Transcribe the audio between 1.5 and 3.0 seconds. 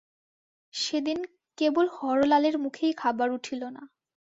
কেবল হরলালের মুখেই